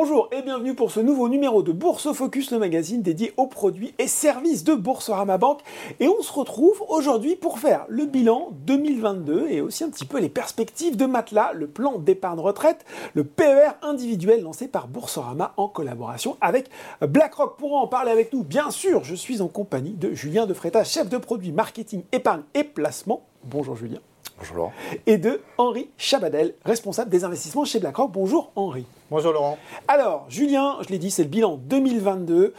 Bonjour 0.00 0.28
et 0.30 0.42
bienvenue 0.42 0.74
pour 0.74 0.92
ce 0.92 1.00
nouveau 1.00 1.28
numéro 1.28 1.64
de 1.64 1.72
Bourse 1.72 2.12
Focus, 2.12 2.52
le 2.52 2.60
magazine 2.60 3.02
dédié 3.02 3.32
aux 3.36 3.48
produits 3.48 3.94
et 3.98 4.06
services 4.06 4.62
de 4.62 4.76
Boursorama 4.76 5.38
Bank. 5.38 5.58
Et 5.98 6.06
on 6.06 6.22
se 6.22 6.32
retrouve 6.32 6.84
aujourd'hui 6.88 7.34
pour 7.34 7.58
faire 7.58 7.84
le 7.88 8.06
bilan 8.06 8.50
2022 8.64 9.48
et 9.48 9.60
aussi 9.60 9.82
un 9.82 9.90
petit 9.90 10.04
peu 10.04 10.20
les 10.20 10.28
perspectives 10.28 10.96
de 10.96 11.04
Matelas, 11.04 11.52
le 11.52 11.66
plan 11.66 11.98
d'épargne 11.98 12.38
retraite, 12.38 12.84
le 13.14 13.24
PER 13.24 13.70
individuel 13.82 14.44
lancé 14.44 14.68
par 14.68 14.86
Boursorama 14.86 15.52
en 15.56 15.66
collaboration 15.66 16.36
avec 16.40 16.70
BlackRock. 17.00 17.56
Pour 17.58 17.74
en 17.74 17.88
parler 17.88 18.12
avec 18.12 18.32
nous, 18.32 18.44
bien 18.44 18.70
sûr, 18.70 19.02
je 19.02 19.16
suis 19.16 19.40
en 19.40 19.48
compagnie 19.48 19.94
de 19.94 20.14
Julien 20.14 20.46
Defreta, 20.46 20.84
chef 20.84 21.08
de 21.08 21.18
produit 21.18 21.50
marketing, 21.50 22.04
épargne 22.12 22.42
et 22.54 22.62
placement. 22.62 23.24
Bonjour 23.42 23.74
Julien. 23.74 23.98
Bonjour 24.38 24.56
Laurent. 24.56 24.72
Et 25.06 25.18
de 25.18 25.40
Henri 25.58 25.90
Chabadel, 25.98 26.54
responsable 26.64 27.10
des 27.10 27.24
investissements 27.24 27.64
chez 27.64 27.80
BlackRock. 27.80 28.12
Bonjour 28.12 28.52
Henri. 28.54 28.86
Bonjour 29.10 29.32
Laurent. 29.32 29.58
Alors, 29.88 30.26
Julien, 30.28 30.76
je 30.82 30.90
l'ai 30.90 30.98
dit, 30.98 31.10
c'est 31.10 31.24
le 31.24 31.28
bilan 31.28 31.56
2022. 31.56 32.54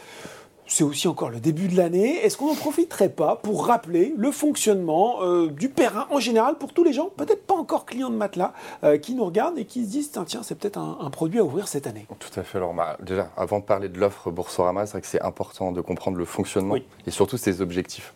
C'est 0.66 0.84
aussi 0.84 1.08
encore 1.08 1.30
le 1.30 1.40
début 1.40 1.68
de 1.68 1.76
l'année. 1.76 2.18
Est-ce 2.18 2.36
qu'on 2.36 2.48
n'en 2.48 2.54
profiterait 2.54 3.08
pas 3.08 3.36
pour 3.36 3.66
rappeler 3.66 4.14
le 4.16 4.30
fonctionnement 4.30 5.22
euh, 5.22 5.48
du 5.48 5.70
Perrin 5.70 6.06
en 6.10 6.20
général 6.20 6.58
pour 6.58 6.74
tous 6.74 6.84
les 6.84 6.92
gens, 6.92 7.08
peut-être 7.16 7.46
pas 7.46 7.54
encore 7.54 7.86
clients 7.86 8.10
de 8.10 8.14
matelas, 8.14 8.52
euh, 8.84 8.98
qui 8.98 9.14
nous 9.14 9.24
regardent 9.24 9.58
et 9.58 9.64
qui 9.64 9.84
se 9.84 9.90
disent 9.90 10.12
tiens, 10.12 10.24
tiens 10.24 10.42
c'est 10.44 10.56
peut-être 10.56 10.78
un, 10.78 11.10
produit 11.10 11.40
à 11.40 11.44
ouvrir 11.44 11.66
cette 11.66 11.86
année? 11.86 12.06
Tout 12.18 12.38
à 12.38 12.42
fait. 12.42 12.58
Alors, 12.58 12.74
bah, 12.74 12.98
déjà, 13.00 13.30
avant 13.36 13.58
de 13.58 13.64
parler 13.64 13.88
de 13.88 13.98
l'offre 13.98 14.30
Boursorama, 14.30 14.84
c'est 14.84 14.92
vrai 14.92 15.00
que 15.00 15.06
c'est 15.06 15.22
important 15.22 15.72
de 15.72 15.80
comprendre 15.80 16.18
le 16.18 16.26
fonctionnement 16.26 16.76
et 16.76 17.10
surtout 17.10 17.38
ses 17.38 17.62
objectifs. 17.62 18.12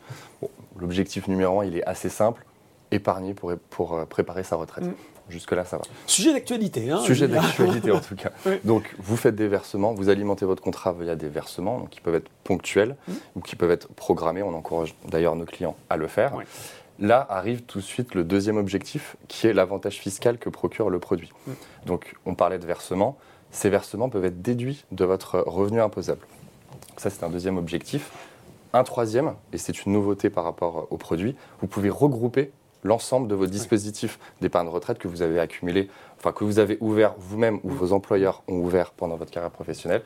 L'objectif 0.78 1.26
numéro 1.28 1.60
un, 1.60 1.64
il 1.64 1.78
est 1.78 1.84
assez 1.84 2.10
simple 2.10 2.44
épargner 2.94 3.34
pour, 3.34 3.52
pour 3.70 3.94
euh, 3.94 4.04
préparer 4.04 4.44
sa 4.44 4.56
retraite. 4.56 4.84
Mm. 4.84 4.94
Jusque-là, 5.30 5.64
ça 5.64 5.78
va. 5.78 5.84
Sujet 6.06 6.32
d'actualité. 6.34 6.90
Hein, 6.90 7.00
Sujet 7.00 7.28
d'actualité, 7.28 7.90
en 7.90 8.00
tout 8.00 8.14
cas. 8.14 8.30
Donc, 8.64 8.94
vous 8.98 9.16
faites 9.16 9.34
des 9.34 9.48
versements, 9.48 9.94
vous 9.94 10.10
alimentez 10.10 10.44
votre 10.44 10.62
contrat 10.62 10.92
via 10.92 11.16
des 11.16 11.28
versements, 11.28 11.78
donc 11.78 11.90
qui 11.90 12.00
peuvent 12.00 12.14
être 12.14 12.30
ponctuels 12.44 12.96
mm. 13.08 13.12
ou 13.36 13.40
qui 13.40 13.56
peuvent 13.56 13.70
être 13.70 13.88
programmés. 13.88 14.42
On 14.42 14.54
encourage 14.54 14.94
d'ailleurs 15.08 15.34
nos 15.34 15.46
clients 15.46 15.76
à 15.88 15.96
le 15.96 16.06
faire. 16.08 16.34
Là 17.00 17.26
arrive 17.28 17.62
tout 17.62 17.78
de 17.78 17.84
suite 17.84 18.14
le 18.14 18.22
deuxième 18.22 18.56
objectif, 18.56 19.16
qui 19.26 19.46
est 19.46 19.52
l'avantage 19.52 19.98
fiscal 19.98 20.38
que 20.38 20.48
procure 20.48 20.90
le 20.90 20.98
produit. 20.98 21.32
Mm. 21.46 21.52
Donc, 21.86 22.14
on 22.26 22.34
parlait 22.34 22.58
de 22.58 22.66
versements. 22.66 23.16
Ces 23.50 23.70
versements 23.70 24.10
peuvent 24.10 24.24
être 24.26 24.42
déduits 24.42 24.84
de 24.92 25.04
votre 25.04 25.38
revenu 25.38 25.80
imposable. 25.80 26.26
Ça, 26.98 27.08
c'est 27.08 27.24
un 27.24 27.30
deuxième 27.30 27.56
objectif. 27.56 28.10
Un 28.74 28.82
troisième, 28.82 29.34
et 29.52 29.58
c'est 29.58 29.84
une 29.84 29.92
nouveauté 29.92 30.28
par 30.30 30.44
rapport 30.44 30.88
au 30.90 30.96
produit, 30.96 31.36
vous 31.60 31.68
pouvez 31.68 31.90
regrouper 31.90 32.50
l'ensemble 32.84 33.26
de 33.26 33.34
vos 33.34 33.46
dispositifs 33.46 34.20
d'épargne 34.40 34.68
retraite 34.68 34.98
que 34.98 35.08
vous 35.08 35.22
avez 35.22 35.40
accumulés, 35.40 35.88
enfin 36.18 36.30
que 36.30 36.44
vous 36.44 36.60
avez 36.60 36.78
ouverts 36.80 37.14
vous-même 37.18 37.58
ou 37.64 37.70
vos 37.70 37.92
employeurs 37.92 38.42
ont 38.46 38.58
ouvert 38.58 38.92
pendant 38.92 39.16
votre 39.16 39.32
carrière 39.32 39.50
professionnelle, 39.50 40.02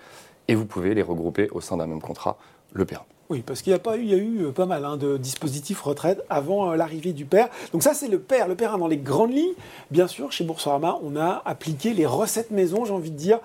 et 0.46 0.54
vous 0.54 0.64
pouvez 0.64 0.94
les 0.94 1.02
regrouper 1.02 1.50
au 1.50 1.60
sein 1.60 1.76
d'un 1.76 1.86
même 1.86 2.00
contrat, 2.00 2.38
le 2.72 2.86
père. 2.86 3.04
Oui, 3.30 3.42
parce 3.44 3.60
qu'il 3.60 3.72
y 3.72 3.74
a, 3.74 3.78
pas 3.78 3.98
eu, 3.98 4.02
il 4.02 4.08
y 4.08 4.14
a 4.14 4.16
eu 4.16 4.44
euh, 4.44 4.52
pas 4.52 4.64
mal 4.64 4.86
hein, 4.86 4.96
de 4.96 5.18
dispositifs 5.18 5.82
retraite 5.82 6.24
avant 6.30 6.70
euh, 6.72 6.76
l'arrivée 6.76 7.12
du 7.12 7.26
père. 7.26 7.48
Donc 7.72 7.82
ça, 7.82 7.92
c'est 7.92 8.08
le 8.08 8.18
père. 8.18 8.48
Le 8.48 8.54
père 8.54 8.78
dans 8.78 8.86
les 8.86 8.96
grandes 8.96 9.34
lignes. 9.34 9.52
Bien 9.90 10.06
sûr, 10.06 10.32
chez 10.32 10.44
Boursorama, 10.44 10.98
on 11.02 11.14
a 11.14 11.42
appliqué 11.44 11.92
les 11.92 12.06
recettes 12.06 12.50
maison, 12.50 12.86
j'ai 12.86 12.94
envie 12.94 13.10
de 13.10 13.16
dire. 13.16 13.40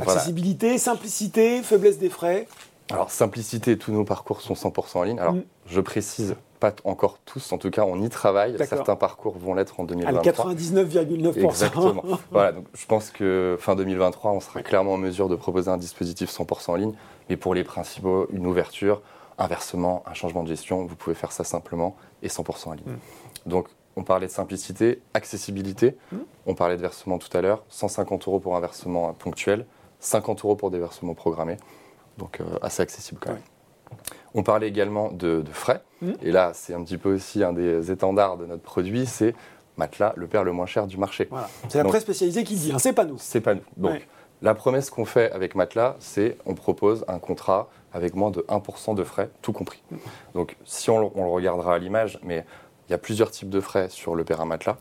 Accessibilité, 0.00 0.78
simplicité, 0.78 1.62
faiblesse 1.62 1.98
des 1.98 2.10
frais. 2.10 2.46
Alors, 2.90 3.10
simplicité, 3.10 3.76
tous 3.76 3.90
nos 3.90 4.04
parcours 4.04 4.40
sont 4.40 4.54
100% 4.54 4.98
en 4.98 5.02
ligne. 5.02 5.18
Alors, 5.18 5.34
mm. 5.34 5.42
je 5.66 5.80
précise, 5.80 6.36
pas 6.72 6.74
encore 6.84 7.18
tous, 7.24 7.52
en 7.52 7.58
tout 7.58 7.70
cas, 7.70 7.82
on 7.82 8.00
y 8.00 8.08
travaille. 8.08 8.56
Certains 8.66 8.96
parcours 8.96 9.36
vont 9.38 9.54
l'être 9.54 9.80
en 9.80 9.84
2023. 9.84 10.52
99,9%. 10.52 11.44
Exactement. 11.44 12.02
voilà, 12.30 12.52
donc 12.52 12.66
je 12.74 12.86
pense 12.86 13.10
que 13.10 13.56
fin 13.60 13.76
2023, 13.76 14.32
on 14.32 14.40
sera 14.40 14.62
clairement 14.62 14.94
en 14.94 14.98
mesure 14.98 15.28
de 15.28 15.36
proposer 15.36 15.70
un 15.70 15.76
dispositif 15.76 16.30
100% 16.30 16.70
en 16.70 16.74
ligne. 16.76 16.94
Mais 17.28 17.36
pour 17.36 17.54
les 17.54 17.64
principaux, 17.64 18.26
une 18.30 18.46
ouverture, 18.46 19.02
un 19.38 19.46
versement, 19.46 20.02
un 20.06 20.14
changement 20.14 20.42
de 20.42 20.48
gestion, 20.48 20.84
vous 20.86 20.96
pouvez 20.96 21.14
faire 21.14 21.32
ça 21.32 21.44
simplement 21.44 21.96
et 22.22 22.28
100% 22.28 22.68
en 22.68 22.72
ligne. 22.72 22.84
Mm. 22.86 23.50
Donc, 23.50 23.68
on 23.96 24.02
parlait 24.02 24.26
de 24.26 24.32
simplicité, 24.32 25.02
accessibilité. 25.12 25.96
Mm. 26.12 26.16
On 26.46 26.54
parlait 26.54 26.76
de 26.76 26.82
versement 26.82 27.18
tout 27.18 27.34
à 27.36 27.42
l'heure. 27.42 27.62
150 27.68 28.26
euros 28.26 28.40
pour 28.40 28.56
un 28.56 28.60
versement 28.60 29.12
ponctuel, 29.12 29.66
50 30.00 30.44
euros 30.44 30.56
pour 30.56 30.70
des 30.70 30.78
versements 30.78 31.14
programmés 31.14 31.56
donc 32.18 32.40
euh, 32.40 32.44
assez 32.62 32.82
accessible 32.82 33.20
quand 33.20 33.32
même. 33.32 33.42
On 34.34 34.42
parlait 34.42 34.68
également 34.68 35.10
de, 35.12 35.44
frais, 35.52 35.82
mmh. 36.02 36.10
et 36.22 36.32
là 36.32 36.52
c'est 36.54 36.74
un 36.74 36.82
petit 36.82 36.98
peu 36.98 37.14
aussi 37.14 37.44
un 37.44 37.52
des 37.52 37.90
étendards 37.90 38.36
de 38.36 38.46
notre 38.46 38.62
produit, 38.62 39.06
c'est 39.06 39.34
matelas, 39.76 40.12
le 40.16 40.26
père 40.26 40.44
le 40.44 40.52
moins 40.52 40.66
cher 40.66 40.86
du 40.86 40.96
marché. 40.96 41.28
C'est 41.68 41.78
la 41.78 41.84
presse 41.84 42.02
spécialisée 42.02 42.44
qui 42.44 42.54
dit, 42.54 42.72
hein, 42.72 42.78
c'est 42.78 42.92
pas 42.92 43.04
nous. 43.04 43.16
C'est 43.18 43.40
pas 43.40 43.54
nous. 43.54 43.62
Donc 43.76 44.06
la 44.42 44.54
promesse 44.54 44.90
qu'on 44.90 45.04
fait 45.04 45.30
avec 45.32 45.54
matelas, 45.54 45.96
c'est 46.00 46.36
on 46.46 46.54
propose 46.54 47.04
un 47.08 47.18
contrat 47.18 47.68
avec 47.92 48.14
moins 48.14 48.30
de 48.30 48.40
1% 48.48 48.94
de 48.94 49.04
frais, 49.04 49.30
tout 49.40 49.52
compris. 49.52 49.82
Mmh. 49.90 49.96
Donc 50.34 50.56
si 50.64 50.90
on, 50.90 51.12
on, 51.16 51.24
le 51.24 51.30
regardera 51.30 51.76
à 51.76 51.78
l'image, 51.78 52.18
mais 52.24 52.44
il 52.88 52.92
y 52.92 52.94
a 52.94 52.98
plusieurs 52.98 53.30
types 53.30 53.48
de 53.48 53.60
frais 53.60 53.88
sur 53.88 54.14
le 54.14 54.24
à 54.28 54.44
matelas. 54.44 54.76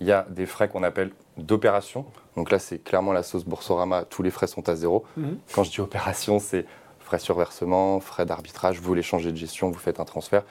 Il 0.00 0.06
y 0.06 0.12
a 0.12 0.26
des 0.30 0.46
frais 0.46 0.68
qu'on 0.68 0.82
appelle 0.82 1.10
d'opération. 1.38 2.04
Donc 2.36 2.50
là, 2.50 2.58
c'est 2.58 2.78
clairement 2.78 3.12
la 3.12 3.22
sauce 3.22 3.44
Boursorama, 3.44 4.04
tous 4.04 4.22
les 4.22 4.30
frais 4.30 4.46
sont 4.46 4.68
à 4.68 4.76
zéro. 4.76 5.04
Mhm. 5.16 5.38
Quand 5.52 5.64
je 5.64 5.70
dis 5.70 5.80
opération, 5.80 6.38
c'est 6.38 6.66
frais 7.06 7.18
sur 7.20 7.38
versement, 7.38 8.00
frais 8.00 8.26
d'arbitrage, 8.26 8.80
vous 8.80 8.86
voulez 8.86 9.02
changer 9.02 9.30
de 9.30 9.36
gestion, 9.36 9.70
vous 9.70 9.78
faites 9.78 10.00
un 10.00 10.04
transfert. 10.04 10.42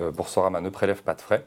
Euh, 0.00 0.10
Boursorama 0.10 0.60
ne 0.60 0.68
prélève 0.68 1.02
pas 1.02 1.14
de 1.14 1.20
frais. 1.20 1.44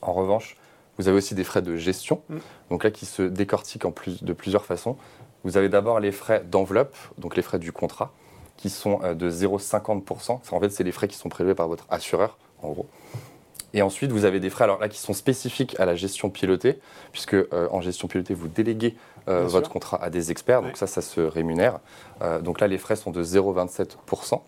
En 0.00 0.14
revanche, 0.14 0.56
vous 0.96 1.06
avez 1.06 1.18
aussi 1.18 1.34
des 1.34 1.44
frais 1.44 1.60
de 1.60 1.76
gestion, 1.76 2.22
mhm. 2.30 2.40
donc 2.70 2.84
là 2.84 2.90
qui 2.90 3.04
se 3.04 3.20
décortiquent 3.20 3.84
en 3.84 3.90
plus, 3.90 4.24
de 4.24 4.32
plusieurs 4.32 4.64
façons. 4.64 4.96
Vous 5.44 5.58
avez 5.58 5.68
d'abord 5.68 6.00
les 6.00 6.12
frais 6.12 6.42
d'enveloppe, 6.44 6.96
donc 7.18 7.36
les 7.36 7.42
frais 7.42 7.58
du 7.58 7.72
contrat, 7.72 8.12
qui 8.56 8.70
sont 8.70 9.00
euh, 9.02 9.12
de 9.12 9.30
0,50%. 9.30 10.40
En 10.50 10.60
fait, 10.60 10.70
c'est 10.70 10.84
les 10.84 10.92
frais 10.92 11.06
qui 11.06 11.18
sont 11.18 11.28
prélevés 11.28 11.54
par 11.54 11.68
votre 11.68 11.84
assureur, 11.90 12.38
en 12.62 12.70
gros. 12.70 12.86
Et 13.74 13.82
ensuite, 13.82 14.12
vous 14.12 14.24
avez 14.24 14.38
des 14.38 14.50
frais 14.50 14.64
alors 14.64 14.78
là 14.78 14.88
qui 14.88 14.98
sont 14.98 15.12
spécifiques 15.12 15.78
à 15.80 15.84
la 15.84 15.96
gestion 15.96 16.30
pilotée, 16.30 16.78
puisque 17.10 17.34
euh, 17.34 17.68
en 17.72 17.80
gestion 17.80 18.06
pilotée, 18.06 18.32
vous 18.32 18.46
déléguez 18.46 18.96
euh, 19.28 19.46
votre 19.46 19.68
contrat 19.68 20.02
à 20.02 20.10
des 20.10 20.30
experts, 20.30 20.62
donc 20.62 20.76
ça, 20.76 20.86
ça 20.86 21.02
se 21.02 21.20
rémunère. 21.20 21.80
Euh, 22.22 22.40
donc 22.40 22.60
là, 22.60 22.68
les 22.68 22.78
frais 22.78 22.94
sont 22.94 23.10
de 23.10 23.22
0,27%. 23.22 24.40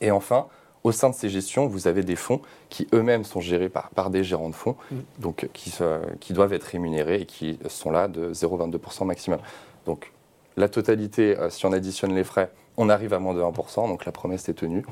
Et 0.00 0.12
enfin, 0.12 0.46
au 0.84 0.92
sein 0.92 1.10
de 1.10 1.14
ces 1.14 1.28
gestions, 1.28 1.66
vous 1.66 1.88
avez 1.88 2.04
des 2.04 2.14
fonds 2.14 2.40
qui 2.70 2.86
eux-mêmes 2.94 3.24
sont 3.24 3.40
gérés 3.40 3.68
par, 3.68 3.90
par 3.90 4.10
des 4.10 4.22
gérants 4.22 4.48
de 4.48 4.54
fonds, 4.54 4.76
mm. 4.92 4.96
donc 5.18 5.48
qui, 5.52 5.74
qui 6.20 6.32
doivent 6.32 6.52
être 6.52 6.64
rémunérés 6.64 7.22
et 7.22 7.26
qui 7.26 7.58
sont 7.68 7.90
là 7.90 8.06
de 8.06 8.32
0,22% 8.32 9.04
maximum. 9.04 9.40
Donc 9.86 10.12
la 10.56 10.68
totalité, 10.68 11.36
si 11.50 11.66
on 11.66 11.72
additionne 11.72 12.14
les 12.14 12.24
frais, 12.24 12.52
on 12.76 12.88
arrive 12.88 13.12
à 13.12 13.18
moins 13.18 13.34
de 13.34 13.40
1%, 13.40 13.88
donc 13.88 14.04
la 14.04 14.12
promesse 14.12 14.48
est 14.48 14.54
tenue. 14.54 14.84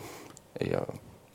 Et 0.61 0.73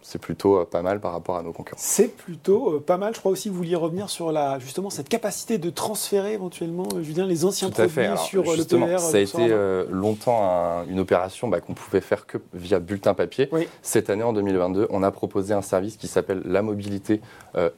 c'est 0.05 0.19
plutôt 0.19 0.59
euh, 0.59 0.65
pas 0.65 0.83
mal 0.83 0.99
par 0.99 1.13
rapport 1.13 1.35
à 1.35 1.41
nos 1.41 1.51
concurrents. 1.51 1.81
C'est 1.81 2.15
plutôt 2.15 2.75
euh, 2.75 2.79
pas 2.79 2.97
mal. 2.97 3.15
Je 3.15 3.19
crois 3.19 3.31
aussi 3.31 3.49
que 3.49 3.53
vous 3.53 3.57
vouliez 3.57 3.75
revenir 3.75 4.07
sur 4.07 4.31
la, 4.31 4.59
justement 4.59 4.91
cette 4.91 5.09
capacité 5.09 5.57
de 5.57 5.71
transférer 5.71 6.33
éventuellement, 6.33 6.87
euh, 6.93 7.01
Julien, 7.01 7.25
les 7.25 7.43
anciens 7.43 7.71
produits 7.71 7.89
sur 8.19 8.43
le 8.43 8.63
PR. 8.63 8.99
Ça 8.99 9.17
a 9.17 9.19
été 9.19 9.49
longtemps 9.89 10.83
une 10.87 10.99
opération 10.99 11.47
bah, 11.47 11.59
qu'on 11.59 11.73
pouvait 11.73 12.01
faire 12.01 12.27
que 12.27 12.37
via 12.53 12.79
bulletin 12.79 13.15
papier. 13.15 13.49
Cette 13.81 14.11
année, 14.11 14.23
en 14.23 14.33
2022, 14.33 14.87
on 14.91 15.01
a 15.01 15.09
proposé 15.09 15.55
un 15.55 15.63
service 15.63 15.97
qui 15.97 16.07
s'appelle 16.07 16.43
la 16.45 16.61
mobilité 16.61 17.21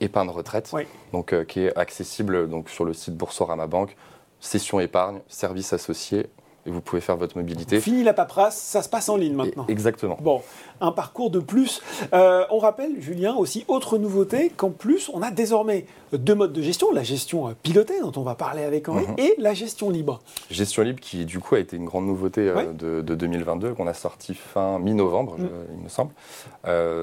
épargne 0.02 0.30
retraite, 0.30 0.72
donc 1.14 1.34
qui 1.46 1.62
est 1.62 1.78
accessible 1.78 2.50
donc 2.50 2.70
sur 2.70 2.84
le 2.84 2.94
site 2.94 3.16
Boursorama 3.16 3.68
Banque. 3.68 3.96
Session 4.40 4.80
épargne, 4.80 5.20
service 5.28 5.74
associé, 5.74 6.28
et 6.68 6.72
vous 6.72 6.82
pouvez 6.82 7.02
faire 7.02 7.16
votre 7.16 7.38
mobilité. 7.38 7.80
Fini 7.80 8.04
la 8.04 8.14
paperasse, 8.14 8.58
ça 8.58 8.82
se 8.82 8.90
passe 8.90 9.08
en 9.10 9.16
ligne 9.16 9.34
maintenant. 9.34 9.66
exactement. 9.70 10.18
Bon, 10.22 10.42
un 10.82 10.92
parcours 10.92 11.32
de 11.32 11.40
plus. 11.40 11.82
Euh, 12.14 12.44
on 12.52 12.60
rappelle, 12.60 13.02
Julien, 13.02 13.36
aussi 13.36 13.64
autre 13.68 13.98
nouveauté, 13.98 14.52
qu'en 14.56 14.70
plus, 14.70 15.10
on 15.14 15.22
a 15.22 15.32
désormais 15.32 15.86
deux 16.12 16.36
modes 16.36 16.54
de 16.54 16.62
gestion, 16.62 16.92
la 16.92 17.04
gestion 17.04 17.48
euh, 17.48 17.52
pilotée, 17.64 18.00
dont 18.02 18.12
on 18.18 18.22
va 18.22 18.36
parler 18.36 18.64
avec 18.64 18.90
Henri, 18.90 19.08
mhm. 19.08 19.16
et 19.18 19.36
la 19.38 19.54
gestion 19.54 19.90
libre. 19.90 20.20
Gestion 20.52 20.84
libre 20.84 21.00
qui, 21.00 21.26
du 21.26 21.40
coup, 21.40 21.56
a 21.56 21.60
été 21.60 21.78
une 21.78 21.86
grande 21.86 22.06
nouveauté 22.06 22.42
euh, 22.50 23.02
de, 23.02 23.16
2022, 23.16 23.74
qu'on 23.74 23.88
a 23.88 23.94
sorti 23.94 24.34
fin 24.34 24.78
mi-novembre, 24.80 25.38
mhm. 25.38 25.50
il 25.78 25.84
me 25.84 25.90
semble. 25.90 26.12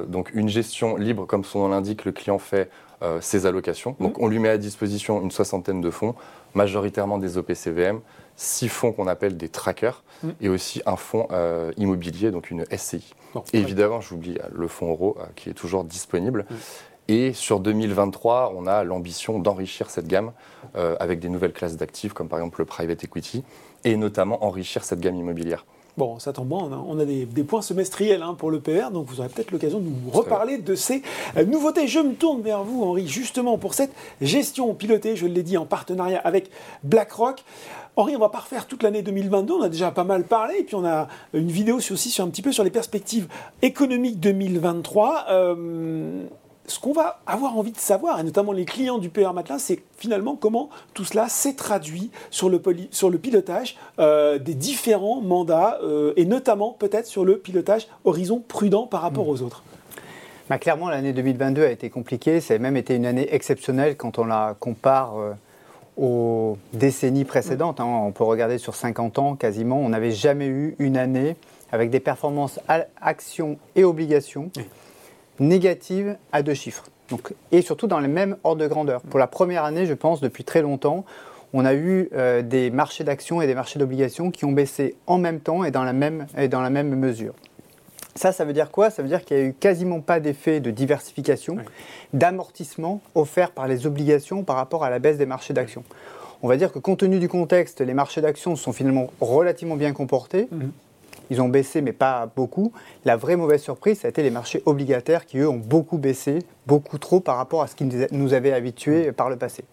donc, 0.08 0.30
une 0.34 0.48
gestion 0.48 0.96
libre, 0.96 1.26
comme 1.26 1.44
son 1.44 1.60
nom 1.60 1.68
l'indique, 1.68 2.04
le 2.04 2.12
client 2.12 2.38
fait 2.38 2.70
ses 3.20 3.46
allocations. 3.46 3.96
Donc, 4.00 4.18
mhm. 4.18 4.24
on 4.24 4.28
lui 4.28 4.38
met 4.38 4.48
à 4.48 4.58
disposition 4.58 5.20
une 5.22 5.30
soixantaine 5.30 5.80
de 5.80 5.90
fonds, 5.90 6.14
majoritairement 6.54 7.18
des 7.18 7.38
OPCVM, 7.38 8.00
six 8.36 8.68
fonds 8.68 8.92
qu'on 8.92 9.06
appelle 9.06 9.36
des 9.36 9.48
trackers 9.48 10.02
mm. 10.22 10.30
et 10.40 10.48
aussi 10.48 10.82
un 10.86 10.96
fonds 10.96 11.26
euh, 11.30 11.72
immobilier, 11.76 12.30
donc 12.30 12.50
une 12.50 12.64
SCI. 12.76 13.14
évidemment, 13.52 14.00
j'oublie 14.00 14.38
euh, 14.38 14.48
le 14.52 14.68
fonds 14.68 14.90
euro 14.90 15.16
euh, 15.18 15.24
qui 15.36 15.50
est 15.50 15.54
toujours 15.54 15.84
disponible. 15.84 16.46
Mm. 16.48 16.54
Et 17.06 17.32
sur 17.34 17.60
2023, 17.60 18.54
on 18.56 18.66
a 18.66 18.82
l'ambition 18.82 19.38
d'enrichir 19.38 19.90
cette 19.90 20.06
gamme 20.06 20.32
avec 20.74 21.20
des 21.20 21.28
nouvelles 21.28 21.52
classes 21.52 21.76
d'actifs, 21.76 22.14
comme 22.14 22.30
par 22.30 22.38
exemple 22.38 22.60
le 22.60 22.64
private 22.64 23.04
equity, 23.04 23.44
et 23.84 23.98
notamment 23.98 24.42
enrichir 24.42 24.84
cette 24.84 25.00
gamme 25.00 25.16
immobilière. 25.16 25.66
Bon, 25.96 26.18
ça 26.18 26.32
tombe 26.32 26.48
bon, 26.48 26.68
on 26.88 26.98
a, 26.98 27.04
des, 27.04 27.26
points 27.44 27.62
semestriels 27.62 28.22
hein, 28.22 28.34
pour 28.36 28.50
le 28.50 28.58
PR, 28.58 28.90
donc 28.90 29.06
vous 29.06 29.20
aurez 29.20 29.28
peut-être 29.28 29.52
l'occasion 29.52 29.78
de 29.78 29.84
nous 29.84 30.10
reparler 30.10 30.58
de 30.58 30.74
ces 30.74 31.02
nouveautés. 31.46 31.86
Je 31.86 32.00
me 32.00 32.14
tourne 32.14 32.42
vers 32.42 32.64
vous, 32.64 32.82
Henri, 32.82 33.06
justement 33.06 33.58
pour 33.58 33.74
cette 33.74 33.92
gestion 34.20 34.74
pilotée, 34.74 35.14
je 35.14 35.26
l'ai 35.26 35.44
dit, 35.44 35.56
en 35.56 35.66
partenariat 35.66 36.20
avec 36.24 36.50
BlackRock. 36.82 37.44
Henri, 37.94 38.16
on 38.16 38.18
va 38.18 38.28
pas 38.28 38.40
refaire 38.40 38.66
toute 38.66 38.82
l'année 38.82 39.02
2022, 39.02 39.54
on 39.54 39.62
a 39.62 39.68
déjà 39.68 39.92
pas 39.92 40.02
mal 40.02 40.24
parlé, 40.24 40.56
et 40.58 40.64
puis 40.64 40.74
on 40.74 40.84
a 40.84 41.06
une 41.32 41.50
vidéo 41.50 41.76
aussi 41.76 42.10
sur 42.10 42.24
un 42.24 42.28
petit 42.28 42.42
peu 42.42 42.50
sur 42.50 42.64
les 42.64 42.70
perspectives 42.70 43.28
économiques 43.62 44.18
2023. 44.18 45.26
Euh, 45.30 46.24
ce 46.66 46.78
qu'on 46.78 46.92
va 46.92 47.20
avoir 47.26 47.56
envie 47.56 47.72
de 47.72 47.78
savoir, 47.78 48.20
et 48.20 48.22
notamment 48.22 48.52
les 48.52 48.64
clients 48.64 48.98
du 48.98 49.10
PR 49.10 49.32
Matelas, 49.32 49.58
c'est 49.58 49.80
finalement 49.98 50.36
comment 50.36 50.70
tout 50.94 51.04
cela 51.04 51.28
s'est 51.28 51.54
traduit 51.54 52.10
sur 52.30 52.48
le, 52.48 52.60
sur 52.90 53.10
le 53.10 53.18
pilotage 53.18 53.76
euh, 53.98 54.38
des 54.38 54.54
différents 54.54 55.20
mandats, 55.20 55.78
euh, 55.82 56.12
et 56.16 56.24
notamment 56.24 56.72
peut-être 56.72 57.06
sur 57.06 57.24
le 57.24 57.38
pilotage 57.38 57.88
horizon 58.04 58.42
prudent 58.46 58.86
par 58.86 59.02
rapport 59.02 59.28
aux 59.28 59.42
autres. 59.42 59.62
Bah, 60.48 60.58
clairement, 60.58 60.88
l'année 60.88 61.12
2022 61.12 61.64
a 61.64 61.70
été 61.70 61.90
compliquée, 61.90 62.40
ça 62.40 62.54
a 62.54 62.58
même 62.58 62.76
été 62.76 62.94
une 62.94 63.06
année 63.06 63.32
exceptionnelle 63.34 63.96
quand 63.96 64.18
on 64.18 64.24
la 64.24 64.54
compare 64.58 65.18
euh, 65.18 65.32
aux 65.96 66.58
décennies 66.72 67.24
précédentes. 67.24 67.80
Hein. 67.80 67.86
On 67.86 68.12
peut 68.12 68.24
regarder 68.24 68.58
sur 68.58 68.74
50 68.74 69.18
ans 69.18 69.36
quasiment, 69.36 69.78
on 69.78 69.90
n'avait 69.90 70.12
jamais 70.12 70.46
eu 70.46 70.76
une 70.78 70.96
année 70.96 71.36
avec 71.72 71.90
des 71.90 72.00
performances 72.00 72.60
actions 73.00 73.58
et 73.74 73.84
obligations 73.84 74.50
négative 75.40 76.16
à 76.32 76.42
deux 76.42 76.54
chiffres. 76.54 76.84
Donc, 77.10 77.34
et 77.52 77.62
surtout 77.62 77.86
dans 77.86 78.00
les 78.00 78.08
mêmes 78.08 78.36
ordres 78.44 78.62
de 78.62 78.68
grandeur. 78.68 79.02
Pour 79.02 79.18
la 79.18 79.26
première 79.26 79.64
année, 79.64 79.86
je 79.86 79.94
pense, 79.94 80.20
depuis 80.20 80.44
très 80.44 80.62
longtemps, 80.62 81.04
on 81.52 81.64
a 81.64 81.74
eu 81.74 82.08
euh, 82.14 82.42
des 82.42 82.70
marchés 82.70 83.04
d'actions 83.04 83.40
et 83.40 83.46
des 83.46 83.54
marchés 83.54 83.78
d'obligations 83.78 84.30
qui 84.30 84.44
ont 84.44 84.52
baissé 84.52 84.96
en 85.06 85.18
même 85.18 85.40
temps 85.40 85.64
et 85.64 85.70
dans 85.70 85.84
la 85.84 85.92
même, 85.92 86.26
et 86.36 86.48
dans 86.48 86.60
la 86.60 86.70
même 86.70 86.94
mesure. 86.94 87.34
Ça, 88.16 88.32
ça 88.32 88.44
veut 88.44 88.52
dire 88.52 88.70
quoi? 88.70 88.90
Ça 88.90 89.02
veut 89.02 89.08
dire 89.08 89.24
qu'il 89.24 89.36
n'y 89.36 89.42
a 89.42 89.46
eu 89.46 89.52
quasiment 89.52 90.00
pas 90.00 90.20
d'effet 90.20 90.60
de 90.60 90.70
diversification, 90.70 91.56
d'amortissement 92.12 93.00
offert 93.14 93.50
par 93.50 93.66
les 93.66 93.86
obligations 93.86 94.44
par 94.44 94.56
rapport 94.56 94.84
à 94.84 94.90
la 94.90 94.98
baisse 95.00 95.18
des 95.18 95.26
marchés 95.26 95.52
d'actions. 95.52 95.84
On 96.42 96.48
va 96.48 96.56
dire 96.56 96.72
que 96.72 96.78
compte 96.78 97.00
tenu 97.00 97.18
du 97.18 97.28
contexte, 97.28 97.80
les 97.80 97.94
marchés 97.94 98.20
d'actions 98.20 98.54
sont 98.54 98.72
finalement 98.72 99.10
relativement 99.20 99.76
bien 99.76 99.92
comportés. 99.92 100.48
Mhm. 100.50 100.72
Ils 101.30 101.40
ont 101.40 101.48
baissé, 101.48 101.80
mais 101.80 101.92
pas 101.92 102.30
beaucoup. 102.34 102.72
La 103.04 103.16
vraie 103.16 103.36
mauvaise 103.36 103.62
surprise, 103.62 104.00
ça 104.00 104.08
a 104.08 104.10
été 104.10 104.22
les 104.22 104.30
marchés 104.30 104.62
obligataires 104.66 105.26
qui, 105.26 105.38
eux, 105.38 105.48
ont 105.48 105.56
beaucoup 105.56 105.98
baissé, 105.98 106.40
beaucoup 106.66 106.98
trop 106.98 107.20
par 107.20 107.36
rapport 107.36 107.62
à 107.62 107.66
ce 107.66 107.74
qui 107.74 107.84
nous 108.12 108.34
avait 108.34 108.52
habitués 108.52 109.12
par 109.12 109.30
le 109.30 109.36
passé. 109.36 109.64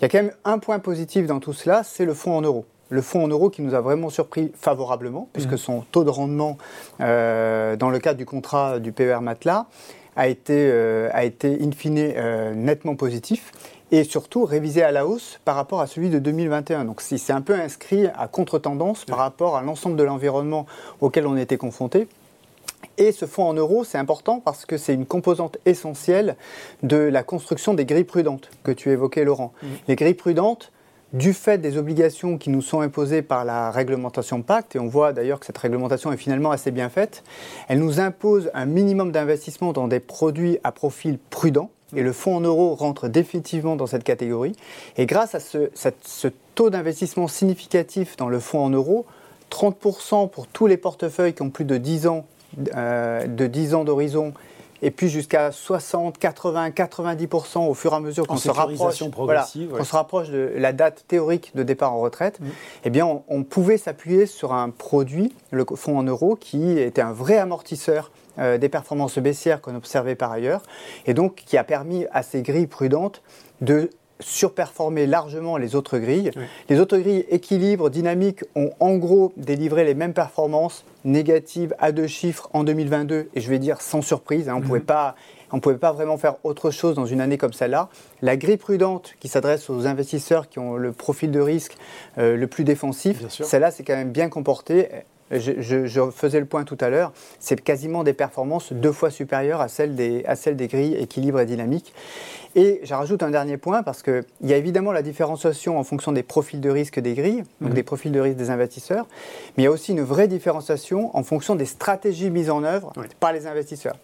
Il 0.00 0.02
y 0.02 0.04
a 0.06 0.08
quand 0.08 0.18
même 0.18 0.32
un 0.44 0.58
point 0.58 0.80
positif 0.80 1.26
dans 1.26 1.38
tout 1.38 1.52
cela, 1.52 1.82
c'est 1.84 2.04
le 2.04 2.14
fonds 2.14 2.36
en 2.36 2.42
euros. 2.42 2.66
Le 2.90 3.00
fonds 3.00 3.24
en 3.24 3.28
euros 3.28 3.50
qui 3.50 3.62
nous 3.62 3.74
a 3.74 3.80
vraiment 3.80 4.10
surpris 4.10 4.52
favorablement, 4.54 5.28
puisque 5.32 5.52
mmh. 5.52 5.58
son 5.58 5.80
taux 5.92 6.04
de 6.04 6.10
rendement 6.10 6.58
euh, 7.00 7.76
dans 7.76 7.88
le 7.88 7.98
cadre 8.00 8.18
du 8.18 8.26
contrat 8.26 8.80
du 8.80 8.92
PER 8.92 9.20
Matelas 9.22 9.66
a 10.16 10.28
été, 10.28 10.68
euh, 10.70 11.08
a 11.12 11.24
été 11.24 11.58
in 11.62 11.70
fine 11.72 11.98
euh, 11.98 12.52
nettement 12.54 12.96
positif 12.96 13.52
et 13.92 14.04
surtout 14.04 14.44
révisé 14.44 14.82
à 14.82 14.90
la 14.90 15.06
hausse 15.06 15.38
par 15.44 15.54
rapport 15.54 15.80
à 15.80 15.86
celui 15.86 16.10
de 16.10 16.18
2021. 16.18 16.86
Donc 16.86 17.02
c'est 17.02 17.32
un 17.32 17.42
peu 17.42 17.54
inscrit 17.54 18.06
à 18.06 18.26
contre-tendance 18.26 19.04
par 19.04 19.18
rapport 19.18 19.56
à 19.56 19.62
l'ensemble 19.62 19.96
de 19.96 20.02
l'environnement 20.02 20.66
auquel 21.00 21.26
on 21.26 21.36
était 21.36 21.58
confronté. 21.58 22.08
Et 22.98 23.12
ce 23.12 23.26
fonds 23.26 23.44
en 23.44 23.54
euros, 23.54 23.84
c'est 23.84 23.98
important 23.98 24.40
parce 24.40 24.66
que 24.66 24.76
c'est 24.76 24.94
une 24.94 25.06
composante 25.06 25.58
essentielle 25.66 26.36
de 26.82 26.96
la 26.96 27.22
construction 27.22 27.74
des 27.74 27.84
grilles 27.84 28.04
prudentes 28.04 28.50
que 28.64 28.72
tu 28.72 28.90
évoquais, 28.90 29.24
Laurent. 29.24 29.52
Mmh. 29.62 29.66
Les 29.88 29.96
grilles 29.96 30.14
prudentes, 30.14 30.72
du 31.12 31.34
fait 31.34 31.58
des 31.58 31.76
obligations 31.76 32.38
qui 32.38 32.50
nous 32.50 32.62
sont 32.62 32.80
imposées 32.80 33.22
par 33.22 33.44
la 33.44 33.70
réglementation 33.70 34.42
Pacte, 34.42 34.76
et 34.76 34.78
on 34.78 34.88
voit 34.88 35.12
d'ailleurs 35.12 35.40
que 35.40 35.46
cette 35.46 35.58
réglementation 35.58 36.10
est 36.12 36.16
finalement 36.16 36.50
assez 36.50 36.70
bien 36.70 36.88
faite, 36.88 37.22
elle 37.68 37.80
nous 37.80 38.00
impose 38.00 38.50
un 38.54 38.64
minimum 38.64 39.12
d'investissement 39.12 39.72
dans 39.72 39.88
des 39.88 40.00
produits 40.00 40.58
à 40.64 40.72
profil 40.72 41.18
prudent, 41.30 41.70
et 41.94 42.02
le 42.02 42.12
fonds 42.12 42.36
en 42.36 42.40
euros 42.40 42.74
rentre 42.74 43.08
définitivement 43.08 43.76
dans 43.76 43.86
cette 43.86 44.04
catégorie. 44.04 44.54
Et 44.96 45.06
grâce 45.06 45.34
à 45.34 45.40
ce, 45.40 46.28
taux 46.54 46.70
d'investissement 46.70 47.28
significatif 47.28 48.16
dans 48.16 48.28
le 48.28 48.40
fonds 48.40 48.64
en 48.64 48.70
euros, 48.70 49.06
30% 49.50 50.28
pour 50.30 50.46
tous 50.46 50.66
les 50.66 50.76
portefeuilles 50.76 51.34
qui 51.34 51.42
ont 51.42 51.50
plus 51.50 51.64
de 51.64 51.76
10 51.76 52.06
ans 52.06 52.26
euh, 52.76 53.26
de 53.26 53.46
10 53.46 53.74
ans 53.74 53.84
d'horizon 53.84 54.34
et 54.82 54.90
puis 54.90 55.08
jusqu'à 55.08 55.52
60, 55.52 56.18
80, 56.18 56.70
90% 56.70 57.68
au 57.68 57.74
fur 57.74 57.92
et 57.92 57.96
à 57.96 58.00
mesure 58.00 58.26
qu'on 58.26 58.36
se 58.36 58.50
rapproche, 58.50 58.96
se 58.96 59.92
rapproche 59.92 60.28
de 60.28 60.52
la 60.56 60.72
date 60.72 61.04
théorique 61.06 61.52
de 61.54 61.62
départ 61.62 61.92
en 61.92 62.00
retraite, 62.00 62.40
mm. 62.40 62.46
eh 62.84 62.90
bien 62.90 63.06
on, 63.06 63.22
on 63.28 63.44
pouvait 63.44 63.78
s'appuyer 63.78 64.26
sur 64.26 64.52
un 64.52 64.70
produit, 64.70 65.32
le 65.52 65.64
fonds 65.76 65.98
en 65.98 66.02
euros, 66.02 66.36
qui 66.36 66.78
était 66.78 67.00
un 67.00 67.12
vrai 67.12 67.38
amortisseur 67.38 68.10
euh, 68.38 68.58
des 68.58 68.68
performances 68.68 69.18
baissières 69.18 69.60
qu'on 69.60 69.74
observait 69.74 70.14
par 70.14 70.32
ailleurs, 70.32 70.62
et 71.06 71.14
donc 71.14 71.42
qui 71.46 71.56
a 71.56 71.64
permis 71.64 72.06
à 72.12 72.22
ces 72.22 72.42
grilles 72.42 72.66
prudentes 72.66 73.22
de 73.60 73.90
surperformer 74.22 75.06
largement 75.06 75.56
les 75.56 75.74
autres 75.74 75.98
grilles. 75.98 76.30
Les 76.68 76.80
autres 76.80 76.96
grilles 76.96 77.26
équilibre, 77.28 77.90
dynamiques 77.90 78.44
ont 78.54 78.70
en 78.80 78.96
gros 78.96 79.32
délivré 79.36 79.84
les 79.84 79.94
mêmes 79.94 80.14
performances 80.14 80.84
négatives 81.04 81.74
à 81.78 81.92
deux 81.92 82.06
chiffres 82.06 82.48
en 82.52 82.64
2022, 82.64 83.28
et 83.34 83.40
je 83.40 83.50
vais 83.50 83.58
dire 83.58 83.80
sans 83.80 84.02
surprise, 84.02 84.48
hein, 84.48 84.54
on 84.54 84.58
ne 84.58 84.62
mhm. 84.62 84.68
pouvait 84.68 84.80
pas 84.80 85.14
on 85.54 85.56
ne 85.56 85.60
pouvait 85.60 85.76
pas 85.76 85.92
vraiment 85.92 86.16
faire 86.16 86.36
autre 86.44 86.70
chose 86.70 86.94
dans 86.94 87.04
une 87.04 87.20
année 87.20 87.36
comme 87.36 87.52
celle-là. 87.52 87.90
La 88.22 88.38
grille 88.38 88.56
prudente 88.56 89.12
qui 89.20 89.28
s'adresse 89.28 89.68
aux 89.68 89.86
investisseurs 89.86 90.48
qui 90.48 90.58
ont 90.58 90.76
le 90.76 90.92
profil 90.92 91.30
de 91.30 91.40
risque 91.40 91.76
euh, 92.16 92.36
le 92.36 92.46
plus 92.46 92.64
défensif, 92.64 93.22
celle-là 93.28 93.70
c'est 93.70 93.84
quand 93.84 93.94
même 93.94 94.12
bien 94.12 94.30
comporté 94.30 94.88
je, 95.38 96.10
faisais 96.10 96.40
le 96.40 96.46
point 96.46 96.64
tout 96.64 96.78
à 96.80 96.88
l'heure, 96.88 97.12
c'est 97.40 97.60
quasiment 97.60 98.04
des 98.04 98.12
performances 98.12 98.72
deux 98.72 98.92
fois 98.92 99.10
supérieures 99.10 99.60
à 99.60 99.68
celles 99.68 99.94
des, 99.94 100.24
à 100.26 100.36
celles 100.36 100.56
des 100.56 100.68
grilles 100.68 100.94
équilibre 100.94 101.40
et 101.40 101.46
dynamique. 101.46 101.92
Et 102.54 102.80
je 102.82 102.92
rajoute 102.92 103.22
un 103.22 103.30
dernier 103.30 103.56
point 103.56 103.82
parce 103.82 104.02
qu'il 104.02 104.24
y 104.42 104.52
a 104.52 104.56
évidemment 104.56 104.92
la 104.92 105.02
différenciation 105.02 105.78
en 105.78 105.84
fonction 105.84 106.12
des 106.12 106.22
profils 106.22 106.60
de 106.60 106.68
risque 106.68 107.00
des 107.00 107.14
grilles, 107.14 107.44
donc 107.60 107.70
mhm. 107.70 107.74
des 107.74 107.82
profils 107.82 108.12
de 108.12 108.20
risque 108.20 108.36
des 108.36 108.50
investisseurs, 108.50 109.06
mais 109.56 109.62
il 109.62 109.64
y 109.64 109.68
a 109.68 109.70
aussi 109.70 109.92
une 109.92 110.02
vraie 110.02 110.28
différenciation 110.28 111.16
en 111.16 111.22
fonction 111.22 111.54
des 111.54 111.64
stratégies 111.64 112.30
mises 112.30 112.50
en 112.50 112.62
œuvre 112.62 112.92
par 113.20 113.32
les 113.32 113.46
investisseurs. 113.46 113.96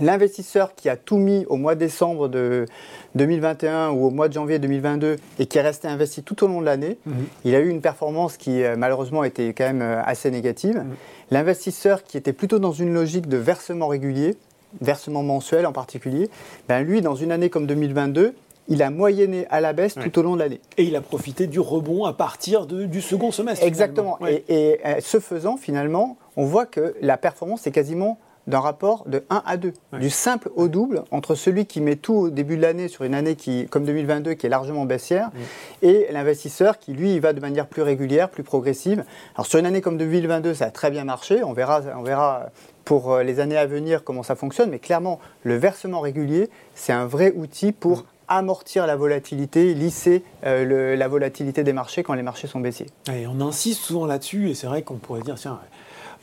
L'investisseur 0.00 0.74
qui 0.74 0.88
a 0.88 0.96
tout 0.96 1.18
mis 1.18 1.46
au 1.48 1.56
mois 1.56 1.74
de 1.74 1.80
décembre 1.80 2.28
de 2.28 2.66
2021 3.14 3.90
ou 3.90 4.06
au 4.06 4.10
mois 4.10 4.28
de 4.28 4.32
janvier 4.32 4.58
2022 4.58 5.16
et 5.38 5.46
qui 5.46 5.58
est 5.58 5.62
resté 5.62 5.86
investi 5.86 6.22
tout 6.22 6.42
au 6.44 6.48
long 6.48 6.60
de 6.60 6.66
l'année, 6.66 6.98
mhm. 7.06 7.26
il 7.44 7.54
a 7.54 7.60
eu 7.60 7.68
une 7.68 7.80
performance 7.80 8.36
qui 8.36 8.62
euh, 8.62 8.74
malheureusement 8.76 9.22
était 9.22 9.54
quand 9.54 9.64
même 9.64 9.82
euh, 9.82 10.02
assez 10.04 10.30
négative. 10.30 10.76
Mhm. 10.76 10.94
L'investisseur 11.30 12.02
qui 12.02 12.16
était 12.16 12.32
plutôt 12.32 12.58
dans 12.58 12.72
une 12.72 12.92
logique 12.92 13.28
de 13.28 13.36
versement 13.36 13.86
régulier, 13.86 14.36
versement 14.80 15.22
mensuel 15.22 15.66
en 15.66 15.72
particulier, 15.72 16.28
ben 16.68 16.82
lui 16.82 17.00
dans 17.00 17.14
une 17.14 17.30
année 17.30 17.48
comme 17.48 17.66
2022, 17.66 18.34
il 18.68 18.82
a 18.82 18.90
moyenné 18.90 19.46
à 19.50 19.60
la 19.60 19.72
baisse 19.72 19.94
tout 19.94 20.18
au 20.18 20.22
long 20.22 20.34
de 20.34 20.40
l'année. 20.40 20.60
Et 20.78 20.84
il 20.84 20.96
a 20.96 21.00
profité 21.00 21.46
du 21.46 21.60
rebond 21.60 22.04
à 22.04 22.12
partir 22.12 22.66
du 22.66 23.00
second 23.00 23.30
semestre. 23.30 23.64
Exactement. 23.64 24.18
Et, 24.26 24.44
et, 24.48 24.80
euh, 24.86 24.94
ce 25.00 25.20
faisant, 25.20 25.56
finalement, 25.56 26.16
on 26.36 26.46
voit 26.46 26.66
que 26.66 26.94
la 27.02 27.18
performance 27.18 27.66
est 27.66 27.72
quasiment 27.72 28.18
d'un 28.46 28.60
rapport 28.60 29.04
de 29.06 29.24
1 29.30 29.42
à 29.46 29.56
2, 29.56 29.72
du 30.00 30.10
simple 30.10 30.50
au 30.54 30.68
double 30.68 31.04
entre 31.10 31.34
celui 31.34 31.66
qui 31.66 31.80
met 31.80 31.96
tout 31.96 32.14
au 32.14 32.30
début 32.30 32.56
de 32.56 32.62
l'année 32.62 32.88
sur 32.88 33.04
une 33.04 33.14
année 33.14 33.36
qui, 33.36 33.66
comme 33.66 33.84
2022 33.84 34.34
qui 34.34 34.46
est 34.46 34.50
largement 34.50 34.84
baissière 34.84 35.30
et 35.82 36.06
l'investisseur 36.10 36.78
qui 36.78 36.92
lui 36.92 37.18
va 37.20 37.32
de 37.32 37.40
manière 37.40 37.66
plus 37.66 37.82
régulière, 37.82 38.28
plus 38.28 38.42
progressive. 38.42 39.04
Alors 39.34 39.46
sur 39.46 39.58
une 39.58 39.66
année 39.66 39.80
comme 39.80 39.96
2022 39.96 40.54
ça 40.54 40.66
a 40.66 40.70
très 40.70 40.90
bien 40.90 41.04
marché, 41.04 41.42
on 41.42 41.52
verra, 41.52 41.80
on 41.96 42.02
verra 42.02 42.50
pour 42.84 43.12
euh, 43.12 43.22
les 43.22 43.40
années 43.40 43.56
à 43.56 43.66
venir 43.66 44.04
comment 44.04 44.22
ça 44.22 44.34
fonctionne, 44.34 44.70
mais 44.70 44.78
clairement 44.78 45.20
le 45.42 45.56
versement 45.56 46.00
régulier 46.00 46.50
c'est 46.74 46.92
un 46.92 47.06
vrai 47.06 47.32
outil 47.34 47.72
pour 47.72 48.04
amortir 48.28 48.86
la 48.86 48.96
volatilité, 48.96 49.74
lisser 49.74 50.22
euh, 50.44 50.96
la 50.96 51.08
volatilité 51.08 51.62
des 51.62 51.72
marchés 51.72 52.02
quand 52.02 52.14
les 52.14 52.22
marchés 52.22 52.46
sont 52.46 52.60
baissiers. 52.60 52.86
Et 53.12 53.26
on 53.26 53.40
insiste 53.40 53.82
souvent 53.82 54.06
là-dessus 54.06 54.50
et 54.50 54.54
c'est 54.54 54.66
vrai 54.66 54.82
qu'on 54.82 54.96
pourrait 54.96 55.22
dire 55.22 55.36
tiens 55.36 55.60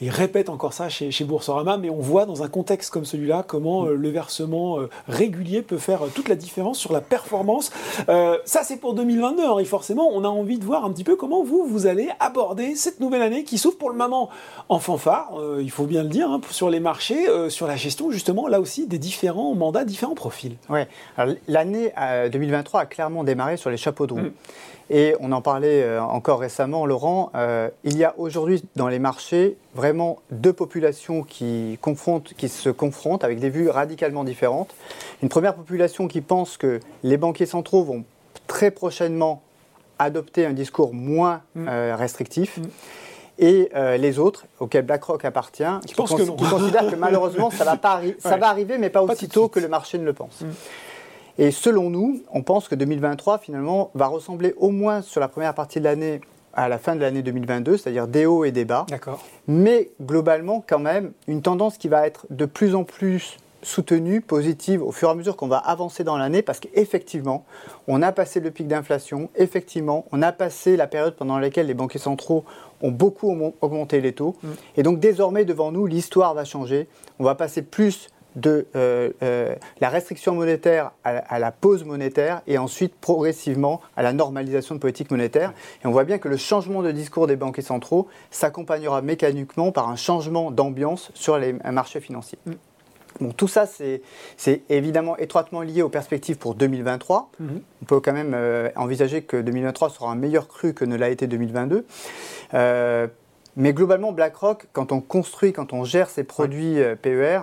il 0.02 0.10
répète 0.10 0.50
encore 0.50 0.74
ça 0.74 0.90
chez, 0.90 1.12
chez, 1.12 1.24
Boursorama, 1.24 1.78
mais 1.78 1.92
on 1.92 2.00
voit 2.00 2.26
dans 2.26 2.42
un 2.42 2.48
contexte 2.48 2.90
comme 2.90 3.06
celui-là 3.06 3.46
comment 3.48 3.86
euh, 3.86 3.96
le 3.96 4.10
versement 4.10 4.80
euh, 4.80 4.90
régulier 5.08 5.62
peut 5.62 5.78
faire 5.78 6.06
euh, 6.06 6.12
toute 6.14 6.28
la 6.28 6.36
différence 6.36 6.80
sur 6.80 6.92
la 6.92 7.02
performance. 7.02 7.72
ça, 8.08 8.64
c'est 8.64 8.78
pour 8.78 8.96
2022, 8.96 9.44
hein, 9.44 9.60
et 9.60 9.66
forcément, 9.66 10.10
on 10.12 10.24
a 10.24 10.28
envie 10.28 10.58
de 10.58 10.66
voir 10.66 10.86
un 10.86 10.92
petit 10.92 11.04
peu 11.04 11.16
comment 11.16 11.44
vous, 11.44 11.66
vous 11.66 11.86
allez 11.86 12.10
aborder 12.20 12.76
cette 12.76 13.00
nouvelle 13.00 13.22
année 13.22 13.44
qui 13.44 13.60
s'ouvre 13.60 13.78
pour 13.78 13.92
le 13.92 13.96
moment 13.96 14.30
en 14.70 14.80
fanfare, 14.80 15.34
il 15.60 15.70
faut 15.70 15.86
bien 15.86 16.04
le 16.04 16.10
dire, 16.10 16.30
hein, 16.32 16.42
sur 16.50 16.70
les 16.70 16.80
marchés, 16.80 17.28
sur 17.50 17.68
la 17.68 17.76
gestion, 17.76 18.10
justement, 18.10 18.48
là 18.48 18.60
aussi, 18.60 18.88
des 18.88 18.98
différents 18.98 19.54
mandats, 19.54 19.86
différents 19.86 20.16
profils. 20.16 20.56
Oui, 20.70 20.82
l'année 21.48 21.94
2023 22.32 22.82
a 22.82 22.86
clairement 22.86 23.24
démarré 23.24 23.58
sur 23.58 23.70
les 23.70 23.78
chapeaux 23.78 24.08
de 24.08 24.14
roue. 24.14 24.20
Mm. 24.20 24.32
Et 24.90 25.16
on 25.20 25.32
en 25.32 25.42
parlait 25.42 26.00
encore 26.00 26.40
récemment, 26.40 26.86
Laurent, 26.86 27.32
il 27.84 27.98
y 27.98 28.04
a 28.04 28.16
aujourd'hui 28.18 28.64
dans 28.76 28.88
les 28.88 29.00
marchés 29.00 29.58
vraiment 29.76 30.20
deux 30.32 30.54
populations 30.54 31.24
qui, 31.24 31.80
qui 32.38 32.50
se 32.50 32.70
confrontent 32.70 33.24
avec 33.24 33.40
des 33.40 33.50
vues 33.50 33.70
radicalement 33.70 34.24
différentes. 34.24 34.76
Une 35.24 35.30
première 35.30 35.56
population 35.56 36.08
qui 36.08 36.22
pense 36.22 36.58
que 36.58 36.80
les 37.04 37.18
banquiers 37.18 37.46
centraux 37.46 37.84
vont 37.84 38.04
très 38.48 38.72
prochainement 38.72 39.42
adopter 39.98 40.46
un 40.46 40.54
discours 40.54 40.94
moins 40.94 41.42
mm. 41.56 41.68
euh, 41.68 41.96
restrictif. 41.96 42.58
Mm. 42.58 42.64
Et 43.40 43.72
les 43.98 44.20
autres, 44.20 44.46
auxquels 44.60 44.86
BlackRock 44.86 45.26
appartient, 45.26 45.64
qui, 45.88 45.96
considèrent 45.96 46.92
que 46.92 46.96
malheureusement 46.96 47.50
ça 47.50 47.64
va, 47.64 47.76
pas 47.76 48.00
ça 48.20 48.38
va 48.38 48.50
arriver, 48.50 48.78
mais 48.78 48.92
pas, 48.92 49.02
aussitôt 49.02 49.48
que 49.48 49.60
le 49.60 49.68
marché 49.68 49.98
ne 49.98 50.04
le 50.04 50.14
pense. 50.14 50.42
Mm. 50.42 50.50
Et 51.38 51.50
selon 51.52 51.90
nous, 51.90 52.22
on 52.32 52.44
pense 52.44 52.68
que 52.68 52.76
2023, 52.76 53.40
finalement, 53.40 53.90
va 53.96 54.08
ressembler 54.08 54.54
au 54.58 54.70
moins 54.70 55.02
sur 55.02 55.20
la 55.20 55.28
première 55.28 55.56
partie 55.56 55.80
de 55.80 55.86
l'année 55.86 56.22
à 56.54 56.70
la 56.70 56.78
fin 56.78 56.96
de 56.96 57.02
l'année 57.02 57.22
2022, 57.22 57.78
c'est-à-dire 57.78 58.08
des 58.08 58.26
hauts 58.26 58.46
et 58.46 58.52
des 58.52 58.66
bas. 58.66 58.86
Mais 59.48 59.92
globalement, 60.02 60.64
quand 60.68 60.80
même, 60.80 61.12
une 61.28 61.42
tendance 61.42 61.78
qui 61.78 61.88
va 61.88 62.06
être 62.06 62.26
de 62.30 62.46
plus 62.46 62.76
en 62.76 62.84
plus 62.84 63.38
soutenue, 63.64 64.22
positive, 64.22 64.82
au 64.82 64.92
fur 64.92 65.10
et 65.10 65.12
à 65.12 65.16
mesure 65.16 65.36
qu'on 65.36 65.48
va 65.48 65.58
avancer 65.58 66.04
dans 66.04 66.18
l'année, 66.18 66.42
parce 66.42 66.60
qu'effectivement, 66.60 67.46
on 67.88 68.02
a 68.02 68.12
passé 68.12 68.40
le 68.40 68.50
pic 68.50 68.68
d'inflation, 68.68 69.30
effectivement, 69.36 70.06
on 70.12 70.22
a 70.24 70.32
passé 70.32 70.76
la 70.78 70.88
période 70.88 71.16
pendant 71.16 71.38
laquelle 71.38 71.68
les 71.68 71.76
banquiers 71.76 72.00
centraux 72.00 72.44
ont 72.82 72.90
beaucoup 72.90 73.54
augmenté 73.62 74.02
les 74.02 74.14
taux. 74.14 74.36
Et 74.78 74.84
donc 74.84 75.00
désormais, 75.00 75.46
devant 75.46 75.72
nous, 75.72 75.86
l'histoire 75.86 76.34
va 76.34 76.44
changer. 76.44 76.88
On 77.20 77.24
va 77.24 77.36
passer 77.36 77.62
plus 77.62 78.10
de 78.36 78.68
euh, 78.76 79.12
euh, 79.24 79.56
la 79.80 79.90
restriction 79.90 80.36
monétaire 80.36 80.92
à, 81.04 81.40
la 81.40 81.52
pause 81.52 81.84
monétaire 81.84 82.42
et 82.48 82.58
ensuite 82.58 82.94
progressivement 82.96 83.82
à 83.98 84.04
la 84.04 84.14
normalisation 84.14 84.76
de 84.76 84.80
politique 84.80 85.12
monétaire. 85.12 85.54
Et 85.84 85.88
on 85.88 85.92
voit 85.92 86.04
bien 86.04 86.18
que 86.18 86.30
le 86.30 86.38
changement 86.38 86.82
de 86.82 86.92
discours 86.92 87.28
des 87.28 87.36
banquiers 87.36 87.64
centraux 87.64 88.08
s'accompagnera 88.30 89.02
mécaniquement 89.02 89.72
par 89.72 89.90
un 89.90 89.96
changement 89.96 90.52
d'ambiance 90.52 91.12
sur 91.14 91.38
les 91.38 91.54
marchés 91.54 92.00
financiers. 92.00 92.40
Mm. 92.46 92.52
Bon, 93.20 93.32
tout 93.34 93.50
ça, 93.50 93.66
c'est 93.68 94.62
évidemment 94.70 95.18
étroitement 95.18 95.62
lié 95.62 95.82
aux 95.82 95.90
perspectives 95.90 96.38
pour 96.38 96.56
2023. 96.56 97.30
Mm-hmm. 97.42 97.46
On 97.82 97.86
peut 97.86 98.00
quand 98.00 98.14
même 98.14 98.32
euh, 98.34 98.70
envisager 98.78 99.22
que 99.22 99.38
2023 99.38 99.90
sera 99.90 100.12
un 100.12 100.16
meilleur 100.16 100.48
cru 100.48 100.74
que 100.74 100.86
ne 100.86 100.96
l'a 100.96 101.10
été 101.10 101.28
2022. 101.28 101.86
mais 103.58 103.74
globalement, 103.74 104.14
BlackRock, 104.14 104.68
quand 104.72 104.94
on 104.94 105.02
construit, 105.02 105.52
quand 105.52 105.74
on 105.74 105.84
gère 105.84 106.10
ses 106.10 106.24
produits 106.24 106.78
PER, 107.02 107.42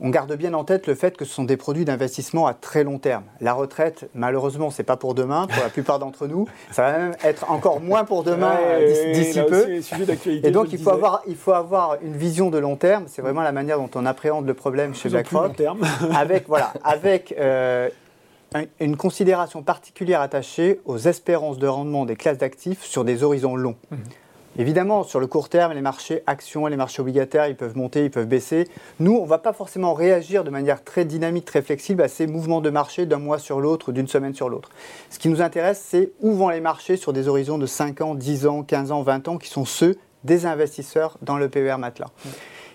on 0.00 0.10
garde 0.10 0.34
bien 0.34 0.54
en 0.54 0.64
tête 0.64 0.86
le 0.86 0.94
fait 0.94 1.16
que 1.16 1.24
ce 1.24 1.32
sont 1.32 1.44
des 1.44 1.56
produits 1.56 1.84
d'investissement 1.84 2.46
à 2.46 2.54
très 2.54 2.84
long 2.84 2.98
terme. 2.98 3.24
La 3.40 3.52
retraite, 3.52 4.08
malheureusement, 4.14 4.70
c'est 4.70 4.82
pas 4.82 4.96
pour 4.96 5.14
demain, 5.14 5.46
pour 5.46 5.62
la 5.62 5.68
plupart 5.68 5.98
d'entre 5.98 6.26
nous. 6.26 6.46
Ça 6.72 6.82
va 6.82 6.98
même 6.98 7.16
être 7.22 7.50
encore 7.50 7.80
moins 7.80 8.04
pour 8.04 8.24
demain 8.24 8.56
d'ici 9.12 9.40
peu. 9.48 9.80
Et 10.42 10.50
donc, 10.50 10.72
il 10.72 10.78
faut, 10.78 10.90
avoir, 10.90 11.22
il 11.26 11.36
faut 11.36 11.52
avoir 11.52 11.98
une 12.02 12.16
vision 12.16 12.50
de 12.50 12.58
long 12.58 12.76
terme. 12.76 13.04
C'est 13.06 13.22
vraiment 13.22 13.42
la 13.42 13.52
manière 13.52 13.78
dont 13.78 13.90
on 13.94 14.04
appréhende 14.06 14.46
le 14.46 14.54
problème 14.54 14.94
chez 14.94 15.08
BlackRock. 15.08 15.62
avec, 16.14 16.48
voilà, 16.48 16.72
avec 16.82 17.34
euh, 17.38 17.88
une 18.80 18.96
considération 18.96 19.62
particulière 19.62 20.20
attachée 20.20 20.80
aux 20.84 20.98
espérances 20.98 21.58
de 21.58 21.66
rendement 21.66 22.04
des 22.04 22.16
classes 22.16 22.38
d'actifs 22.38 22.82
sur 22.82 23.04
des 23.04 23.22
horizons 23.22 23.56
longs. 23.56 23.76
Mhm. 23.90 23.98
Évidemment, 24.56 25.02
sur 25.02 25.18
le 25.20 25.26
court 25.26 25.48
terme, 25.48 25.72
les 25.72 25.80
marchés 25.80 26.22
actions, 26.26 26.66
les 26.66 26.76
marchés 26.76 27.02
obligataires, 27.02 27.48
ils 27.48 27.56
peuvent 27.56 27.76
monter, 27.76 28.04
ils 28.04 28.10
peuvent 28.10 28.26
baisser. 28.26 28.68
Nous, 29.00 29.16
on 29.16 29.24
ne 29.24 29.28
va 29.28 29.38
pas 29.38 29.52
forcément 29.52 29.94
réagir 29.94 30.44
de 30.44 30.50
manière 30.50 30.84
très 30.84 31.04
dynamique, 31.04 31.44
très 31.44 31.62
flexible 31.62 32.02
à 32.02 32.08
ces 32.08 32.26
mouvements 32.26 32.60
de 32.60 32.70
marché 32.70 33.06
d'un 33.06 33.18
mois 33.18 33.38
sur 33.38 33.60
l'autre 33.60 33.90
d'une 33.92 34.08
semaine 34.08 34.34
sur 34.34 34.48
l'autre. 34.48 34.70
Ce 35.10 35.18
qui 35.18 35.28
nous 35.28 35.42
intéresse, 35.42 35.84
c'est 35.84 36.12
où 36.20 36.32
vont 36.34 36.48
les 36.50 36.60
marchés 36.60 36.96
sur 36.96 37.12
des 37.12 37.26
horizons 37.26 37.58
de 37.58 37.66
5 37.66 38.00
ans, 38.00 38.14
10 38.14 38.46
ans, 38.46 38.62
15 38.62 38.92
ans, 38.92 39.02
20 39.02 39.28
ans, 39.28 39.38
qui 39.38 39.48
sont 39.48 39.64
ceux 39.64 39.96
des 40.22 40.46
investisseurs 40.46 41.18
dans 41.22 41.36
le 41.36 41.48
PER 41.48 41.76
Matelas. 41.78 42.10